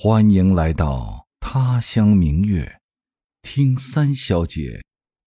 [0.00, 2.78] 欢迎来到他乡明月，
[3.42, 4.80] 听三小姐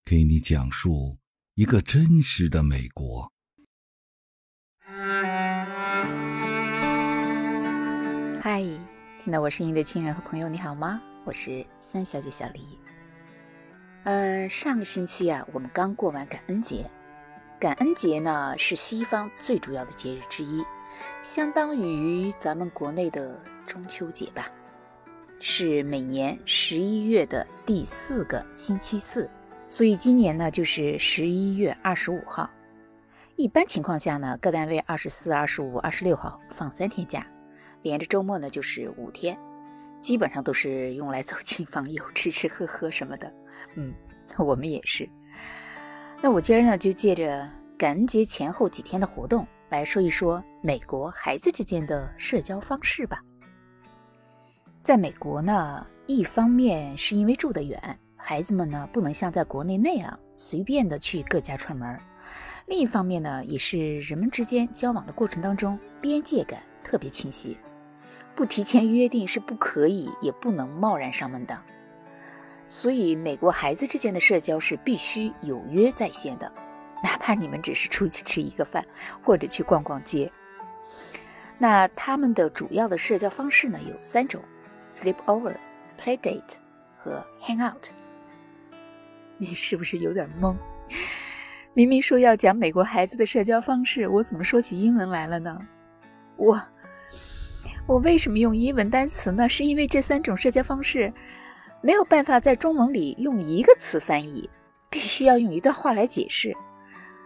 [0.05, 1.17] 给你讲述
[1.55, 3.29] 一个真实的美国。
[8.41, 8.61] 嗨，
[9.21, 11.01] 听到我声音的亲人和朋友，你好吗？
[11.25, 12.61] 我是三小姐小黎。
[14.05, 16.89] 嗯，上个星期啊，我们刚过完感恩节。
[17.59, 20.63] 感恩节呢，是西方最主要的节日之一，
[21.21, 24.49] 相当于咱们国内的中秋节吧。
[25.43, 29.27] 是每年十一月的第四个星期四，
[29.71, 32.47] 所以今年呢就是十一月二十五号。
[33.37, 37.25] 一般情况下呢，各单位二十四、二十五、二十六号放三天假，
[37.81, 39.35] 连着周末呢就是五天，
[39.99, 43.33] 基本上都是用来走亲访友、吃吃喝喝什么的。
[43.73, 43.91] 嗯，
[44.37, 45.09] 我们也是。
[46.21, 53.19] 那我今儿呢，就借着感恩节前后几天的活动，来说一说美国孩子之间的社交方式吧。
[54.83, 57.79] 在美国呢，一方面是因为住得远，
[58.17, 61.95] 孩子们呢不能像在国内那样随便的去各家串门；
[62.65, 67.55] 另一方面呢，也是人们之间交往的过程当中边界感特别清晰，
[68.35, 71.55] 不提前约定是不可以，也不能贸然上门的。
[72.67, 76.51] 所以，美国孩子之间的社交是必须有约在先的，
[77.03, 78.83] 哪怕你们只是出去吃一个饭，
[79.23, 80.31] 或者去逛逛街。
[81.59, 84.41] 那他们的主要的社交方式呢，有三种
[84.91, 85.55] ：sleep over、
[85.97, 86.57] play date
[86.97, 87.87] 和 hang out。
[89.37, 90.53] 你是不是有点懵？
[91.73, 95.57] 明明说要讲美国孩子的社交方式，我怎么说起英文来了呢？
[96.35, 96.61] 我，
[97.87, 99.47] 我为什么用英文单词呢？
[99.47, 101.13] 是因为这三种社交方式。
[101.83, 104.47] 没有办法在中文里用一个词翻译，
[104.87, 106.55] 必须要用一段话来解释，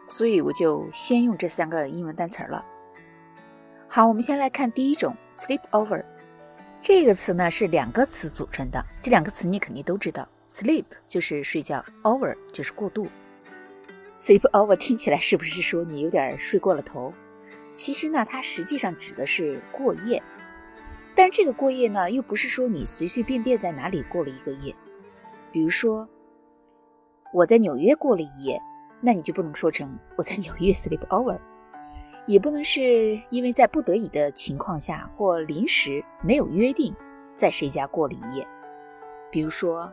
[0.08, 2.64] 所以我就先用这三个英文单词了。
[3.90, 6.02] 好，我们先来看第一种，sleep over。
[6.88, 13.08] 这个词呢是两个词组成的，这两个词你肯定都知道，sleep 就是睡觉，over 就是过度。
[14.16, 17.12] sleep over 听起来是不是说你有点睡过了头？
[17.74, 20.22] 其实呢，它实际上指的是过夜。
[21.16, 24.72] 但这个过夜呢，又不是说你随随便便在哪里过了一个夜。
[25.52, 26.08] 比如说，
[27.34, 28.62] 我在纽约过了一夜，
[29.02, 31.40] 那你就不能说成我在纽约 sleep over，
[32.28, 36.96] 也不能是因为在不得已的情况下或临时没有约定
[37.34, 38.48] 在谁家过了一夜。
[39.32, 39.92] 比如说，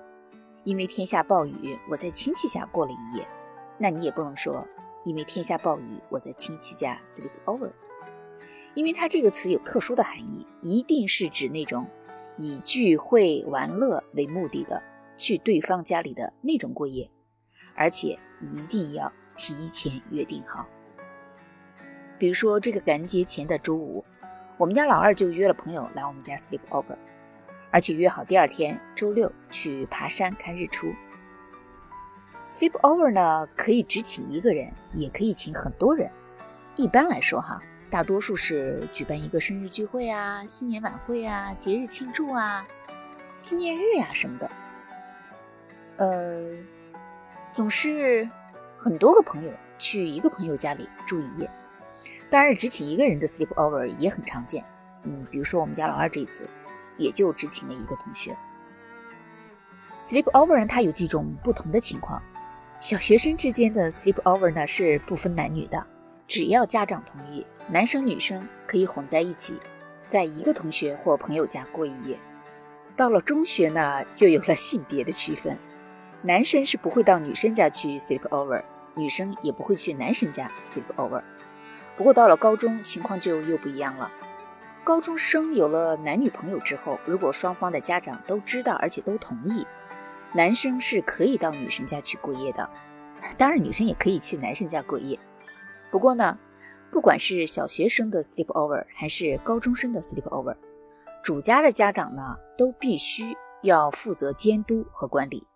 [0.65, 3.27] 因为天下暴雨，我在亲戚家过了一夜，
[3.77, 4.67] 那你也不能说
[5.05, 7.71] 因为天下暴雨，我在亲戚家 sleep over。
[8.75, 11.87] 因为它这个词有特殊的含义，一定是指那种
[12.39, 14.83] 以聚会玩乐为目的的
[15.17, 17.11] 去对方家里的那种过夜，
[17.75, 20.67] 而且一定要提前约定好。
[22.23, 24.05] 比如说这个感恩节前的周五，
[24.57, 26.97] 我们家老二就约了朋友来我们家 sleep over，
[27.73, 30.95] 而且约好第二天周六去爬山看日出。
[32.47, 36.09] sleep over 呢，可以只请一个人，也可以请很多人。
[36.77, 37.61] 一般来说，哈。
[37.91, 42.65] 大多数是举办一个生日聚会啊、新年晚会啊、节日庆祝啊、
[43.41, 44.49] 纪念日呀什么的。
[45.97, 46.57] 呃，
[47.51, 48.29] 总是
[48.79, 51.51] 很多个朋友去一个朋友家里住一夜。
[52.33, 54.65] 当然，只请一个人的 sleep over 也很常见。
[55.03, 56.49] 嗯，比如说我们家老二这次，
[56.97, 58.35] 也就只请了一个同学。
[60.03, 62.23] sleep over 呢，它有几种不同的情况。
[62.81, 65.87] 小学生之间的 sleep over 呢是不分男女的。
[66.27, 69.59] 只要家长同意，男生女生可以混在一起，
[70.09, 72.17] 在一个同学或朋友家过一夜。
[72.97, 75.59] 到了中学呢，就有了性别的区分，
[76.23, 78.63] 男生是不会到女生家去 sleep over，
[78.95, 81.23] 女生也不会去男生家 sleep over。
[81.97, 84.11] 不过到了高中，情况就又不一样了。
[84.85, 89.67] 高中生有了男女朋友之后，如果双方的家长都知道而且都同意，
[90.33, 92.69] 男生是可以到女生家去过夜的。
[93.39, 95.17] 当然，女生也可以去男生家过夜。
[95.91, 96.37] 不过呢，
[96.91, 100.57] 不管是小学生的 sleep over 还是高中生的 sleep over，
[101.23, 105.47] 主家的家长呢都必须要负责监督和管理。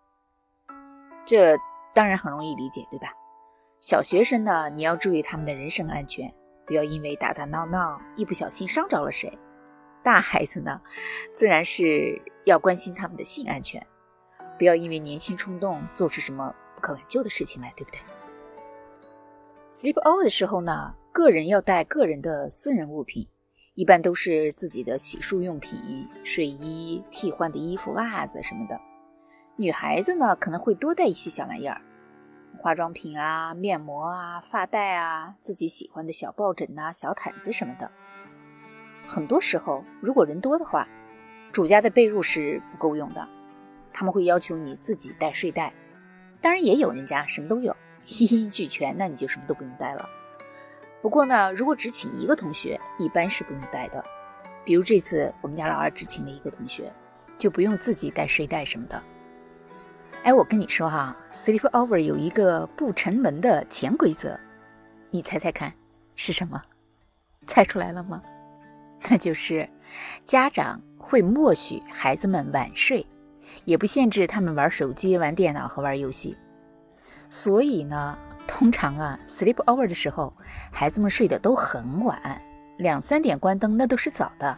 [1.25, 1.57] 这
[1.93, 3.09] 当然很容易理解，对吧？
[3.87, 6.29] 小学生呢，你要注意他们的人身安全，
[6.65, 9.31] 不要因为打打闹闹一不小心伤着了谁。
[10.03, 10.81] 大孩子呢，
[11.31, 13.81] 自然是要关心他们的性安全，
[14.57, 18.01] 不要因为年轻冲动做出什么不可挽救的事情来，对不对
[19.71, 23.25] ？Sleep over 的时候呢，个人要带个人的私人物品，
[23.75, 28.77] 一般都是自己的洗漱用品、睡衣、替换的衣服、袜子什么的。
[29.55, 31.81] 女孩子呢，可能会多带一些小玩意儿，
[32.57, 37.89] 化妆品啊、面膜啊、发带啊、自己喜欢的小抱枕呐、小毯子什么的。
[39.07, 40.87] 很多时候，如果人多的话，
[41.51, 43.27] 主家的被褥是不够用的，
[43.93, 45.73] 他们会要求你自己带睡袋。
[46.41, 47.75] 当然，也有人家什么都有，
[48.05, 50.07] 一应俱全，那你就什么都不用带了。
[51.01, 54.03] 不过呢，如果只请一个同学，一般是不用带的。
[54.65, 56.91] 比如这次我们家老二只请了一个同学，
[57.37, 59.01] 就不用自己带睡袋什么的。
[60.23, 64.37] 哎，我跟你说哈，sleep over 有一个不成文的潜规则，
[65.09, 65.71] 你猜猜看
[66.15, 66.61] 是什么？
[67.45, 68.21] 猜出来了吗？
[69.09, 69.67] 那就是
[70.25, 73.05] 家长会默许孩子们晚睡，
[73.63, 76.35] 也不限制他们玩手机、玩电脑和玩游戏。
[77.29, 80.33] 所以呢，通常啊，sleep over 的时候，
[80.71, 82.41] 孩子们睡得都很晚，
[82.77, 84.57] 两三点关灯那都是早的。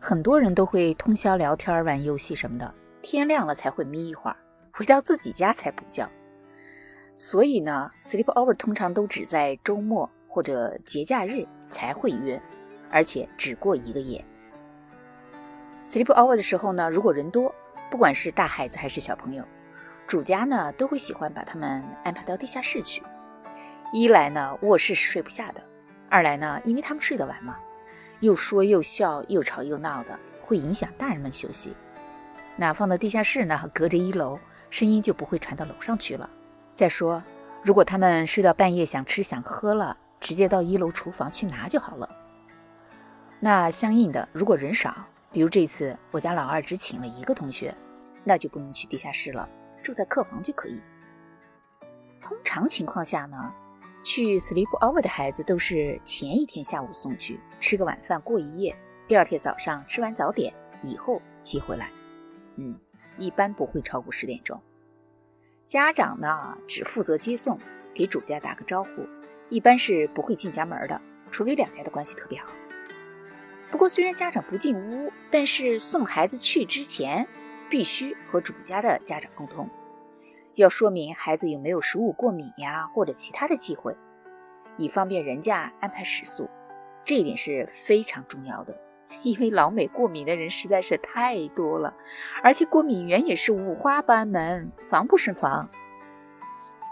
[0.00, 2.72] 很多人都会通宵聊天、玩游戏什么的，
[3.02, 4.36] 天亮了才会眯一会儿，
[4.74, 6.08] 回到自己家才补觉。
[7.14, 12.40] 所以呢，sleep over 通常都只在周末或者节假日才会约。
[12.90, 14.24] 而且只过一个夜。
[15.84, 17.52] sleep over 的时候呢，如果人多，
[17.90, 19.44] 不管是大孩子还是小朋友，
[20.06, 23.02] 主家呢都会喜欢把他们安排到地下室去。
[23.92, 25.60] 一来呢，卧室是睡不下的；
[26.08, 27.58] 二来呢，因为他们睡得晚嘛，
[28.20, 31.74] 又说又笑，又吵又闹的，会影响大人们休息。
[32.54, 34.38] 那放到地下室呢，隔着一楼，
[34.70, 36.28] 声音就不会传到楼上去了。
[36.72, 37.22] 再说，
[37.62, 42.08] 如果他们睡到半夜想吃想喝了，直接到一楼厨房去拿就好了。
[43.40, 44.94] 那相应的，如果人少，
[45.30, 47.74] 比如这次我家老二只请了一个同学，
[48.24, 49.48] 那就不用去地下室了，
[49.82, 50.80] 住在客房就可以。
[52.22, 53.52] 通常情况下呢，
[54.02, 58.74] 去 sleep over 的孩子都是前一天下午送去吃个晚饭过一夜，
[59.06, 61.90] 第二天早上吃完早点以后接回来。
[62.56, 62.74] 嗯，
[63.18, 64.60] 一般不会超过十点钟。
[65.64, 67.58] 家长呢只负责接送，
[67.94, 69.06] 给主家打个招呼，
[69.48, 71.00] 一般是不会进家门的，
[71.30, 72.48] 除非两家的关系特别好。
[73.70, 77.26] 不过，虽然家长不进屋，但是送孩子去之前，
[77.68, 79.68] 必须和主家的家长沟通，
[80.54, 83.96] 要说明孩子有没有食物过敏呀，或者其他的忌讳，
[84.76, 86.48] 以方便人家安排食宿。
[87.04, 88.78] 这一点是非常重要的，
[89.24, 91.92] 因为老美过敏的人实在是太多了，
[92.44, 95.68] 而且过敏源也是五花八门，防不胜防。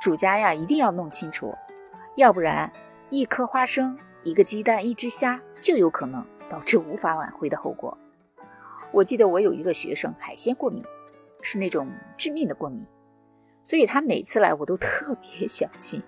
[0.03, 1.55] 主家呀，一定要弄清楚，
[2.17, 2.73] 要不然
[3.11, 6.27] 一颗花生、一个鸡蛋、一只虾就有可能。
[6.51, 7.97] 导致无法挽回的后果。
[8.91, 10.85] 我记得我有一个学生海鲜过敏，
[11.41, 11.89] 是那种
[12.19, 12.85] 致命的过敏，
[13.63, 16.03] 所以他每次来我都特别 小心。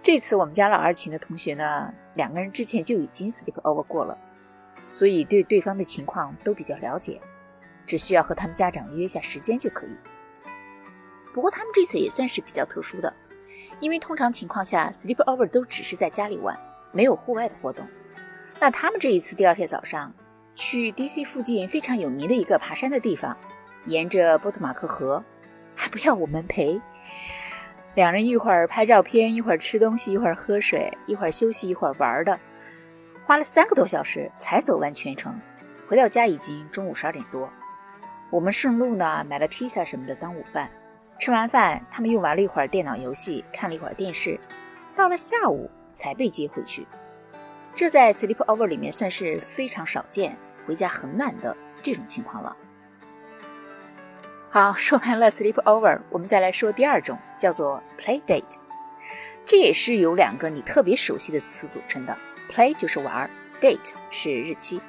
[0.00, 4.16] 这次我们家老二请的同学呢，两个人之前就已经 sleep over 过了，
[4.90, 7.20] 所以对对方的情况都比较了解，
[7.86, 9.96] 只需要和他们家长约一下时间就可以。
[11.32, 13.14] 不过他们这次也算是比较特殊的，
[13.78, 16.58] 因为通常情况下 sleep over 都只是在家里玩，
[16.90, 17.86] 没有户外的活动。
[18.58, 20.12] 那他们这一次第二天早上
[20.56, 21.24] 去 D.C.
[21.24, 23.36] 附近非常有名的一个爬山的地方，
[23.86, 25.24] 沿着波特马克河，
[25.76, 26.80] 还不要我们陪。
[27.94, 32.38] 两人一会儿拍照片，一会儿吃东西，一会儿喝水，一会儿休息，一会儿玩的，
[33.30, 35.40] 花了三个多小时才走完全程。
[35.88, 37.48] 回到家已经中午十二点多，
[38.28, 40.68] 我们顺路呢买了披萨什么的当午饭。
[41.16, 44.36] 吃完饭，他们又玩了一会儿电脑游戏，看了一会儿电视，
[44.96, 46.84] 到了下午才被接回去。
[47.72, 52.56] 这在 sleep over 里面算是非常少见，回家很晚的这种情况了。
[54.50, 58.56] 好，说完了 sleep over，我们再来说第二种，叫做 play date。
[59.46, 62.16] 这也是由两个你特别熟悉的词组成的
[62.50, 63.30] ，play 就是玩
[63.60, 64.80] ，date 是日期，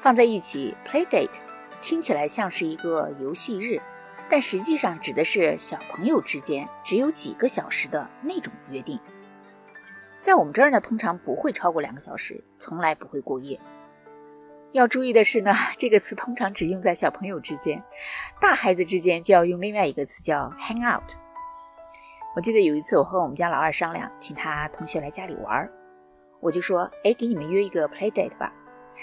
[0.00, 1.38] 放在一起 play date
[1.80, 3.80] 听起来像是一个游戏日，
[4.28, 8.98] 但实际上指的是小朋友之间只有几个小时的那种约定。
[10.20, 13.60] 在我们这儿呢，通常不会超过两个小时，从来不会过夜。
[14.72, 17.80] 要注意的是呢，这个词通常只用在小朋友之间，
[18.40, 21.12] 大孩子之间就要用另外一个词叫 hang out。
[22.34, 25.70] 我记得有一次，我和我们家老二商量，请他同学来家里玩儿，
[26.44, 28.52] 我就说：“哎，给你们约一个 play date 吧。”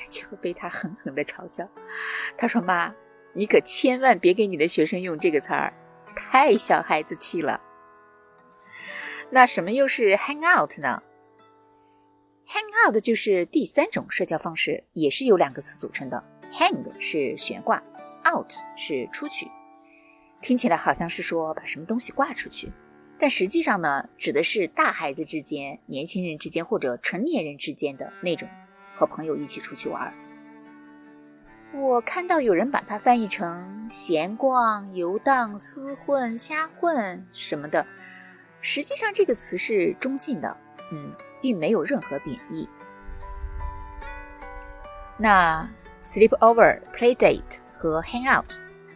[0.07, 1.67] 结果被他狠狠地嘲笑。
[2.37, 2.93] 他说：“妈，
[3.33, 5.73] 你可千万别给你的学生用这个词儿，
[6.15, 7.59] 太小孩子气了。”
[9.31, 11.01] 那什么又是 hang out 呢
[12.47, 16.23] ？Hang out 就是第三种社交方式，也是由两个词组成的。
[16.53, 17.81] Hang 是悬挂
[18.31, 19.49] ，out 是出去。
[20.41, 22.71] 听起来好像是说把什么东西挂出去，
[23.21, 28.49] 但实际上呢，指的是大孩子之间、年轻人之间或者成年人之间的那种
[28.95, 30.11] 和朋友一起出去玩。
[31.71, 37.85] 我看到有人把它翻译成闲逛、游荡、厮混、瞎混什么的，
[38.59, 40.57] 实际上这个词是中性的，
[40.91, 41.13] 嗯。
[41.43, 42.69] 并没有任何贬义。
[45.17, 45.67] 那
[46.03, 48.45] sleep over、play date 和 hang out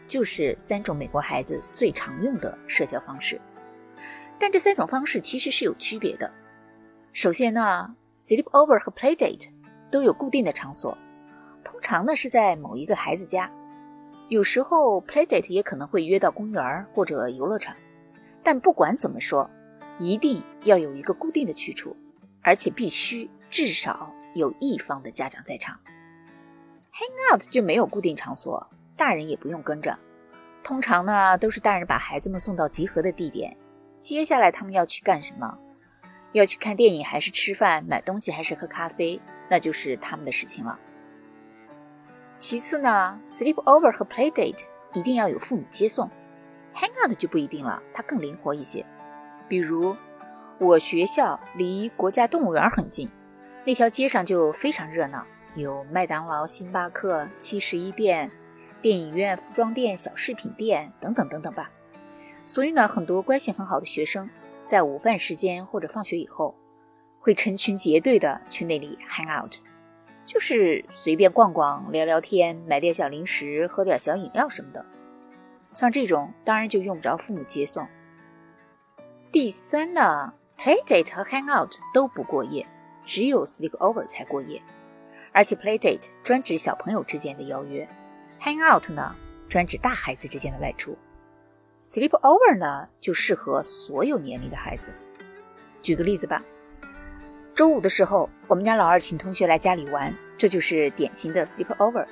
[0.08, 3.42] 就是三种美国孩子最常用的社交方式。
[4.40, 6.32] 但这三种方式其实是有区别的。
[7.14, 9.50] 首先呢，sleep over 和 play date
[9.90, 10.98] 都有固定的场所，
[11.64, 13.50] 通常呢是在某一个孩子家。
[14.28, 17.76] 有时候 play date 也可能会约到公园或者游乐场。
[18.44, 19.50] 但不管怎么说，
[19.98, 21.96] 一定要有一个固定的去处，
[22.42, 25.80] 而且必须至少有一方的家长在场。
[26.94, 29.98] hang out 就没有固定场所，大人也不用跟着。
[30.64, 33.56] 通常呢都是大人把孩子们送到集合的地点。
[33.98, 35.58] 接下来他们要去干什么？
[36.34, 37.84] 要去看电影还是吃饭？
[37.86, 39.20] 买东西还是喝咖啡？
[39.50, 40.78] 那就是他们的事情了。
[42.38, 46.10] 其次呢，sleep over 和 play date 一定要有父母接送
[46.74, 48.86] ，hang out 就不一定了，它更灵活一些。
[49.48, 49.96] 比如
[50.60, 53.10] 我学校离国家动物园很近，
[53.66, 55.26] 那条街上就非常热闹，
[55.56, 58.30] 有麦当劳、星巴克、七十一店、
[58.82, 61.72] 电影院、服装店、小饰品店等等等等吧。
[62.46, 64.30] 所以呢，很多关系很好的学生，
[64.66, 66.56] 在午饭时间或者放学以后，
[67.20, 69.56] 会成群结队的去那里 hang out，
[70.26, 74.86] 就是随便逛逛、聊聊天、买点小零食、喝点小饮料什么的。
[75.74, 77.86] 像这种当然就用不着父母接送。
[79.32, 82.66] 第三呢，play date 和 hang out 都不过夜，
[83.06, 84.62] 只有 sleep over 才过夜。
[85.34, 87.86] 而且 play date 专指小朋友之间的邀约
[88.40, 89.14] ，hang out 呢
[89.50, 90.98] 专指大孩子之间的外出。
[91.86, 94.92] Sleep over 呢，就适合所有年龄的孩子。
[95.84, 96.42] 举个例子吧，
[97.54, 102.08] 周五的时候，我们家老二请同学来家里玩，这就是典型的 sleep over。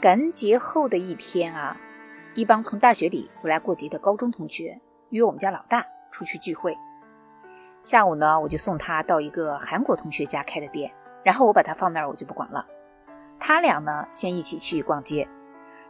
[0.00, 1.76] 感恩节后的一天啊，
[2.34, 4.80] 一帮从大学里回来过节的高中同学
[5.10, 6.76] 约我们家老大出去聚会。
[7.84, 10.92] 下午呢，我就送他到一个韩国同学家开的店，
[11.22, 12.66] 然后我把他放那儿，我就不管了。
[13.38, 15.28] 他俩呢，先一起去逛街。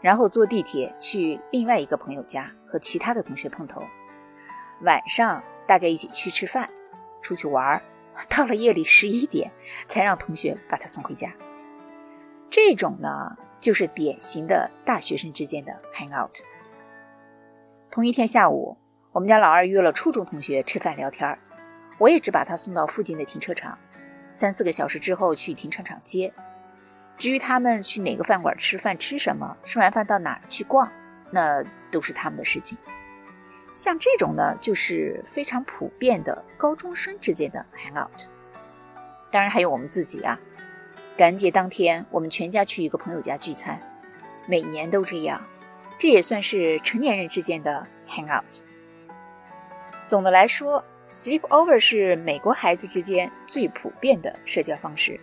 [0.06, 3.82] 然后坐地铁去另外一个朋友家和其他的同学碰头，
[4.82, 6.70] 晚上大家一起去吃饭，
[7.20, 7.82] 出去玩儿，
[8.28, 9.50] 到了夜里十一点
[9.88, 11.34] 才让同学把他送回家。
[12.48, 16.38] 这种呢，就是典型的大学生之间的 hang out。
[17.90, 18.76] 同一天下午，
[19.10, 21.36] 我们家老二约了初中同学吃饭聊天儿，
[21.98, 23.76] 我也只把他送到附近的停车场，
[24.30, 26.32] 三四个小时之后去停车场接。
[27.16, 30.90] 至于他们去哪个饭馆吃饭，吃什么，吃完饭到哪儿去逛，
[31.30, 32.76] 那都是他们的事情。
[33.74, 38.22] 像这种呢，就是非常普遍的高中生之间的 hang out。
[39.30, 40.38] 当然还有我们自己啊，
[41.16, 43.80] 感恩节当天我们全家去一个朋友家聚餐，
[44.46, 45.42] 每年都这样，
[45.98, 48.62] 这也算是成年人之间的 hang out。
[50.08, 55.18] 总的来说，sleep over 是美国孩子之间最普遍的社交方式。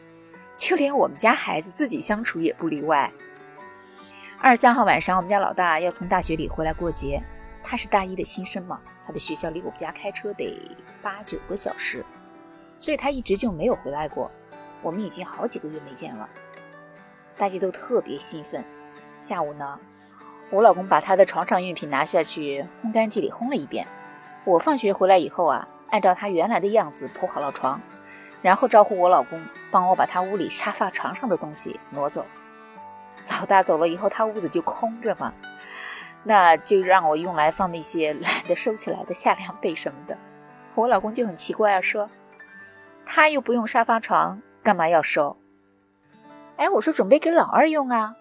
[0.63, 3.12] 就连我们家孩子自己相处也不例外。
[4.39, 7.22] 二十三号晚上，我们家老大要从大学里回来过节。
[7.62, 10.58] 他是大一的新生嘛，他的学校离我们家开车得
[11.01, 12.05] 八九个小时，
[12.77, 14.32] 所以他一直就没有回来过。
[14.82, 16.29] 我们已经好几个月没见了，
[17.38, 18.63] 大家都特别兴奋。
[19.20, 19.77] 下午呢，
[20.50, 23.86] 我老公把他的床上用品拿下去烘干机里烘了一遍。
[24.46, 27.82] 我放学回来以后啊，按照他原来的样子铺好了床。
[28.41, 29.41] 然后招呼我老公
[29.74, 32.24] 帮我把他屋里沙发床上的东西挪走。
[33.32, 35.34] 老大走了以后，他屋子就空着嘛，
[36.24, 40.15] 那就让我用来放那些懒得收起来的夏凉被什么的。
[40.75, 42.10] 我老公就很奇怪啊，说
[43.06, 45.36] 他又不用沙发床，干嘛要收？
[46.58, 48.15] 哎，我说准备给老二用啊。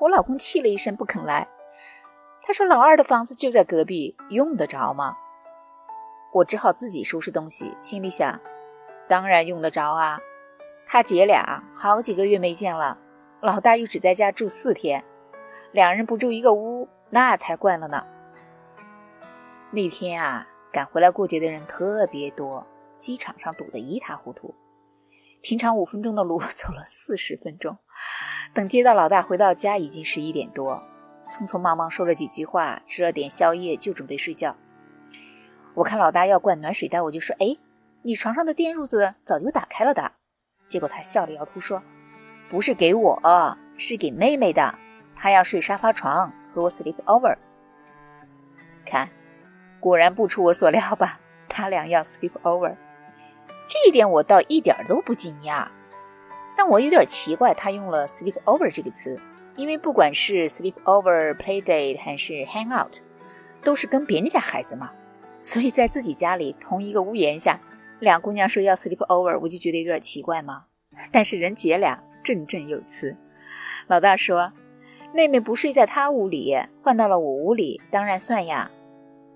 [0.00, 1.48] 我老公气了一声不肯来，
[2.42, 5.16] 他说老二的房子就在隔壁，用得着吗？
[6.32, 8.38] 我只好自己收拾东西，心里想。
[9.08, 10.18] 当然用得着啊，
[10.88, 12.96] 他姐俩好几个月没见了，
[13.40, 15.04] 老大又只在家住四天，
[15.72, 18.04] 两人不住一个屋，那才怪了呢。
[19.72, 22.64] 那天啊，赶回来过节的人特别多，
[22.98, 24.54] 机场上堵得一塌糊涂。
[25.42, 27.76] 平常五分钟的路走了四十分钟，
[28.54, 30.82] 等接到老大回到家，已经十一点多，
[31.28, 34.56] 匆匆忙忙说了几句话，吃了点宵夜，就准备睡觉。
[35.74, 37.56] 我看老大要灌暖水袋，我就说：“哎。”
[38.02, 40.12] 你床上的电褥子早就打开了的，
[40.68, 41.82] 结果他笑着摇头说
[42.50, 44.74] ：“不是给我，是给妹妹的。
[45.14, 47.36] 她要睡沙发床，和我 sleep over。
[48.84, 49.08] 看，
[49.80, 51.20] 果然不出我所料吧？
[51.48, 52.74] 他俩要 sleep over，
[53.68, 55.68] 这一点我倒一点都不惊讶。
[56.56, 59.20] 但我有点奇怪，他用了 sleep over 这个词，
[59.54, 62.96] 因为不管是 sleep over、play date 还是 hang out，
[63.62, 64.90] 都是跟别人家孩子嘛，
[65.40, 67.60] 所以在自己家里同一个屋檐下。”
[68.00, 70.64] 两姑娘说要 sleep over，我就觉得有点奇怪嘛。
[71.10, 73.16] 但是人姐俩振振有词，
[73.86, 74.52] 老大说
[75.14, 78.70] ：“妹妹不睡在他屋里，换到了我屋里，当然算呀。”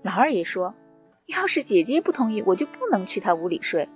[0.03, 0.73] 老二也说
[1.27, 3.87] ：“要是姐姐不同意，我就不能去她屋里睡，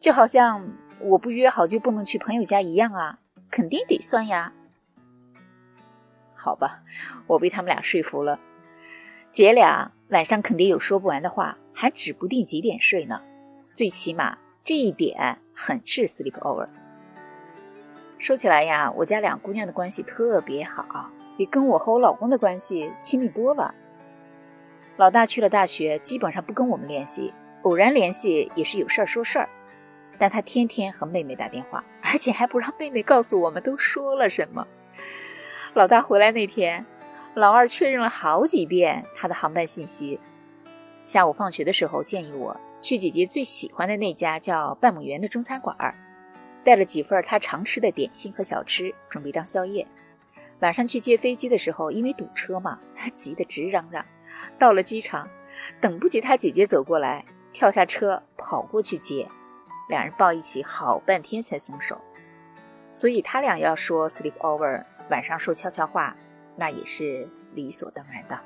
[0.00, 3.18] 就好像我不约好就不能去朋友家一样啊，
[3.50, 4.52] 肯定得算呀。”
[6.34, 6.82] 好吧，
[7.26, 8.38] 我被他们俩说服了。
[9.32, 13.20] 姐俩晚上肯定有说不完的话，还指不定几点睡呢。
[13.78, 16.66] 最起码这一点很是 sleep over。
[18.18, 23.72] 说起来呀，我家两姑娘的关系特别好，比跟我和我老公的关系亲密多了。
[24.96, 27.32] 老大去了大学，基本上不跟我们联系，
[27.62, 29.48] 偶然联系也是有事儿说事儿。
[30.18, 34.66] 但他天天和妹妹打电话，而且还不让妹妹告诉我们都说了什么。
[35.74, 36.84] 老大回来那天，
[37.34, 40.18] 老二确认了好几遍他的航班信息。
[41.04, 45.94] 下午放学的时候，建议我去姐姐最喜欢的那家叫半亩园的中餐馆儿。
[46.64, 49.86] 带了几份他常吃的点心和小吃，准备当宵夜。
[50.60, 54.04] 晚上去接飞机的时候，因为堵车嘛，他急得直嚷嚷。
[54.58, 55.28] 到了机场，
[55.80, 59.28] 等不及他姐姐走过来，跳下车跑过去接，
[59.88, 61.98] 两人抱一起好半天才松手。
[62.92, 66.16] 所以他俩要说 sleep over，晚上说悄悄话，
[66.56, 68.38] 那也是理所当然的。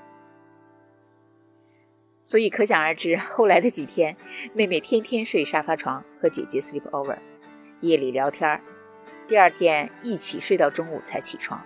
[2.24, 4.16] 所以可想而知，后来的几天，
[4.54, 7.18] 妹妹天天睡沙发床，和姐姐 sleep over。
[7.80, 8.60] 夜里聊天
[9.26, 11.60] 第二天一起睡到中午才起床，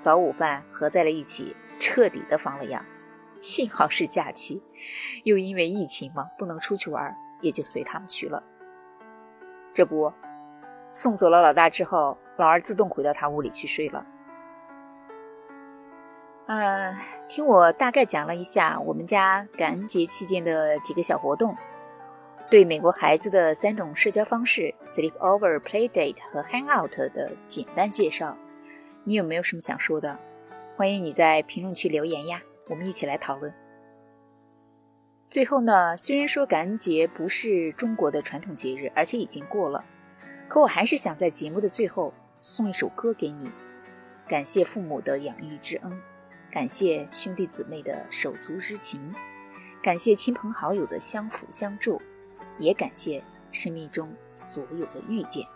[0.00, 2.84] 早午饭合在了一起，彻底的放了羊。
[3.40, 4.62] 幸好是假期，
[5.24, 8.42] 又因为疫情嘛，不能出去玩，也就随他们去了。
[9.74, 10.12] 这不，
[10.92, 14.06] 送走了老大之后，老二自动回到他屋里去睡了。
[16.46, 16.96] 嗯，
[17.28, 21.54] 听我大概讲了一下我们家感恩节期间的几个小活动。
[22.50, 28.34] 对美国孩子的三种社交方式 （sleep over、play date 和 hang out） 的简单介绍，
[29.04, 30.18] 你有没有什么想说的？
[30.74, 33.52] 欢迎你在评论区留言呀，我们一起来讨论。
[35.28, 39.84] 最后呢，虽然说感恩节不是中国的传统节日，而且已经过了，
[40.48, 43.50] 可我还是想在节目的最后送一首歌给你，
[44.26, 46.00] 感谢父母的养育之恩，
[46.50, 49.14] 感谢兄弟姊妹的手足之情，
[49.82, 52.00] 感谢亲朋好友的相辅相助。
[52.58, 55.46] 也感谢生命中所有的遇见。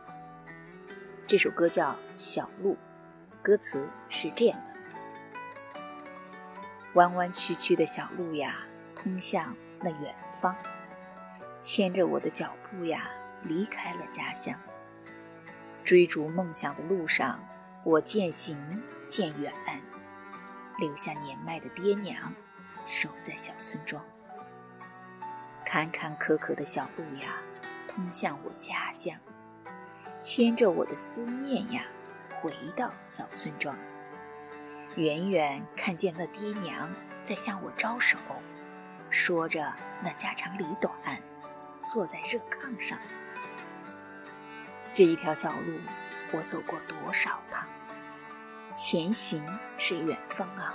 [1.27, 2.75] 这首歌叫《小路》，
[3.43, 5.81] 歌词是这样的：
[6.95, 10.55] 弯弯曲曲的小路呀，通向那远方，
[11.61, 13.11] 牵着我的脚步呀，
[13.43, 14.55] 离开了家乡。
[15.83, 17.45] 追逐梦想的路上，
[17.83, 19.53] 我渐行渐远，
[20.83, 22.35] 留下年迈的爹娘，
[22.85, 24.05] 守在小村庄。
[25.65, 27.37] 坎坎坷坷的小路呀，
[27.87, 29.17] 通向我家乡，
[30.21, 31.85] 牵着我的思念呀，
[32.41, 33.77] 回到小村庄。
[34.97, 36.93] 远远看见那爹娘
[37.23, 38.19] 在向我招手，
[39.09, 40.93] 说着那家长里短，
[41.85, 42.99] 坐在热炕上。
[44.93, 45.79] 这一条小路，
[46.33, 47.69] 我走过多少趟？
[48.85, 49.41] 前行
[49.79, 50.75] 是远方啊，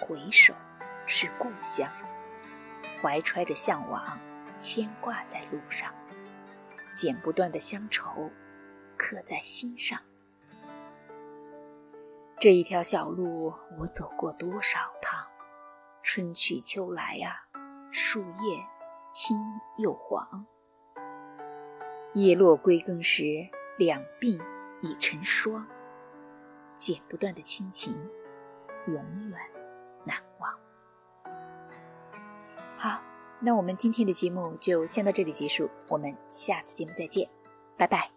[0.00, 0.54] 回首
[1.06, 1.90] 是故乡。
[3.02, 4.16] 怀揣着向往，
[4.60, 5.92] 牵挂在路上，
[6.94, 8.30] 剪不断的乡愁，
[8.96, 10.00] 刻在心上。
[12.38, 15.26] 这一条小路，我走过多少趟？
[16.04, 17.42] 春去秋来呀，
[17.90, 18.64] 树叶
[19.12, 19.36] 青
[19.78, 20.46] 又黄。
[22.14, 23.24] 叶落归根时，
[23.78, 24.40] 两鬓
[24.80, 25.66] 已成霜。
[26.76, 27.92] 剪不断的亲情，
[28.86, 28.94] 永
[29.28, 29.38] 远
[30.04, 30.52] 难忘。
[32.76, 33.00] 好，
[33.40, 37.28] 那我们今天的节目就先到这里结束，我们下次节目再见，
[37.76, 38.15] 拜拜。